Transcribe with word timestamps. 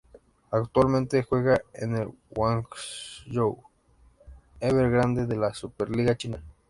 Actualmente 0.49 1.21
juega 1.21 1.61
en 1.75 1.95
el 1.95 2.09
Guangzhou 2.31 3.61
Evergrande 4.59 5.27
de 5.27 5.35
la 5.35 5.53
Superliga 5.53 6.17
China. 6.17 6.43